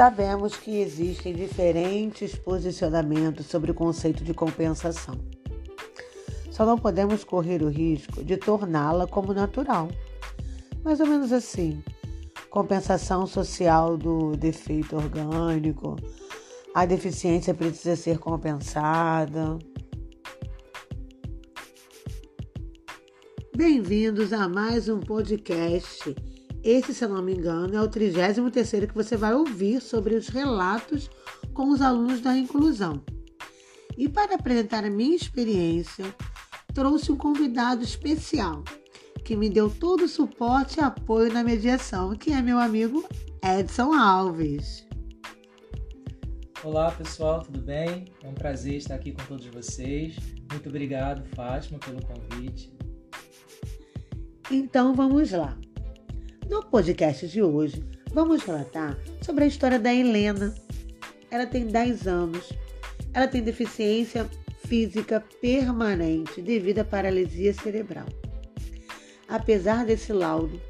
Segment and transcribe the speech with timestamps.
[0.00, 5.14] Sabemos que existem diferentes posicionamentos sobre o conceito de compensação.
[6.50, 9.90] Só não podemos correr o risco de torná-la como natural.
[10.82, 11.84] Mais ou menos assim:
[12.48, 15.96] compensação social do defeito orgânico,
[16.74, 19.58] a deficiência precisa ser compensada.
[23.54, 26.16] Bem-vindos a mais um podcast.
[26.62, 28.36] Esse, se eu não me engano, é o 33
[28.86, 31.10] que você vai ouvir sobre os relatos
[31.54, 33.02] com os alunos da inclusão.
[33.96, 36.04] E para apresentar a minha experiência,
[36.74, 38.62] trouxe um convidado especial
[39.24, 43.08] que me deu todo o suporte e apoio na mediação, que é meu amigo
[43.42, 44.86] Edson Alves.
[46.62, 48.04] Olá pessoal, tudo bem?
[48.22, 50.16] É um prazer estar aqui com todos vocês.
[50.50, 52.70] Muito obrigado, Fátima, pelo convite.
[54.50, 55.56] Então vamos lá.
[56.50, 57.80] No podcast de hoje,
[58.12, 60.52] vamos relatar sobre a história da Helena.
[61.30, 62.52] Ela tem 10 anos.
[63.14, 64.28] Ela tem deficiência
[64.66, 68.06] física permanente devido à paralisia cerebral.
[69.28, 70.60] Apesar desse laudo,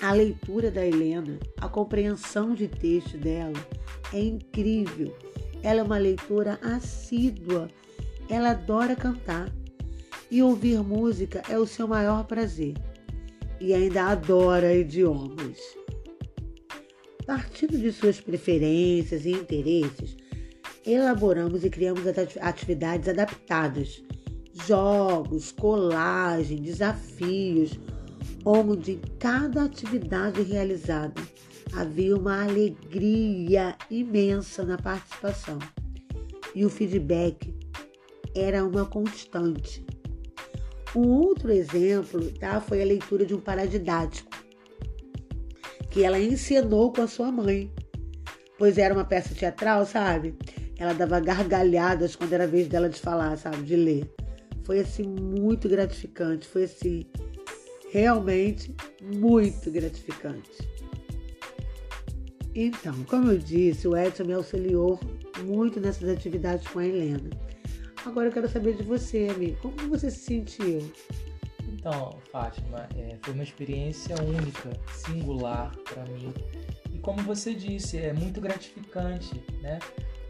[0.00, 3.64] a leitura da Helena, a compreensão de texto dela
[4.12, 5.16] é incrível.
[5.62, 7.70] Ela é uma leitora assídua.
[8.28, 9.52] Ela adora cantar
[10.28, 12.74] e ouvir música é o seu maior prazer.
[13.60, 15.58] E ainda adora idiomas.
[17.26, 20.16] Partindo de suas preferências e interesses,
[20.86, 22.04] elaboramos e criamos
[22.40, 24.02] atividades adaptadas,
[24.66, 27.78] jogos, colagem, desafios,
[28.44, 31.20] onde em cada atividade realizada
[31.74, 35.58] havia uma alegria imensa na participação
[36.54, 37.54] e o feedback
[38.34, 39.84] era uma constante.
[40.96, 44.30] Um outro exemplo tá, foi a leitura de um paradidático
[45.90, 47.72] que ela encenou com a sua mãe,
[48.58, 50.34] pois era uma peça teatral, sabe?
[50.78, 53.62] Ela dava gargalhadas quando era vez dela de falar, sabe?
[53.62, 54.10] De ler.
[54.64, 57.06] Foi assim muito gratificante, foi assim
[57.90, 60.50] realmente muito gratificante.
[62.54, 65.00] Então, como eu disse, o Edson me auxiliou
[65.44, 67.30] muito nessas atividades com a Helena.
[68.04, 69.56] Agora eu quero saber de você, amigo.
[69.60, 70.92] Como você se sentiu?
[71.68, 76.32] Então, Fátima, é, foi uma experiência única, singular para mim.
[76.92, 79.78] E como você disse, é muito gratificante, né?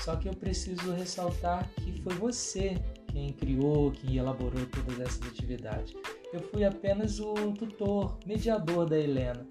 [0.00, 2.76] Só que eu preciso ressaltar que foi você
[3.12, 5.94] quem criou, quem elaborou todas essas atividades.
[6.32, 9.46] Eu fui apenas o tutor, mediador da Helena.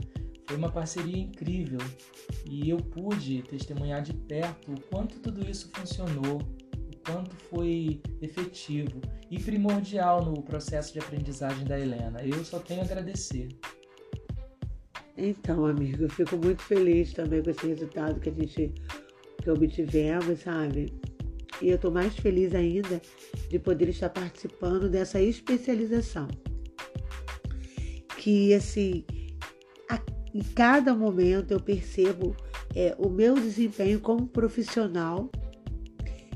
[0.45, 1.79] Foi uma parceria incrível
[2.45, 6.41] e eu pude testemunhar de perto o quanto tudo isso funcionou,
[7.05, 12.21] quanto foi efetivo e primordial no processo de aprendizagem da Helena.
[12.23, 13.49] Eu só tenho a agradecer.
[15.17, 18.73] Então, amigo, eu fico muito feliz também com esse resultado que a gente
[19.41, 20.93] que obtivemos, sabe?
[21.61, 23.01] E eu estou mais feliz ainda
[23.49, 26.27] de poder estar participando dessa especialização.
[28.17, 29.05] Que, assim,
[29.89, 29.99] a,
[30.33, 32.35] em cada momento eu percebo
[32.75, 35.29] é, o meu desempenho como profissional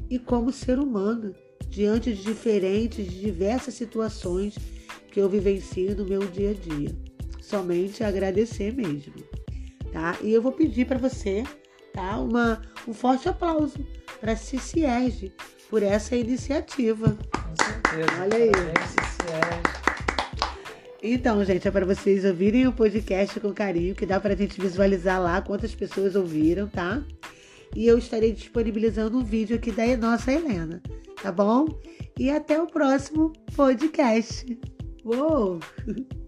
[0.09, 1.33] e como ser humano
[1.69, 4.55] diante de diferentes, de diversas situações
[5.11, 6.95] que eu vivencio no meu dia a dia.
[7.41, 9.13] Somente agradecer mesmo,
[9.91, 10.17] tá?
[10.21, 11.43] E eu vou pedir para você,
[11.93, 12.19] tá?
[12.19, 13.79] Uma, um forte aplauso
[14.19, 15.31] para a CICIERG
[15.69, 17.17] por essa iniciativa.
[17.31, 18.21] Com certeza.
[18.21, 18.51] Olha aí.
[21.01, 24.59] Então, gente, é para vocês ouvirem o podcast com carinho, que dá para a gente
[24.59, 27.03] visualizar lá quantas pessoas ouviram, tá?
[27.75, 30.81] E eu estarei disponibilizando um vídeo aqui da nossa Helena,
[31.21, 31.65] tá bom?
[32.19, 34.45] E até o próximo podcast.
[35.03, 35.59] Uou!